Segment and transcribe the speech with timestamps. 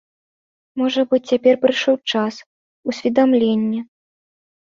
[0.81, 2.33] Можа быць, цяпер прыйшоў час,
[2.93, 3.79] усведамленне.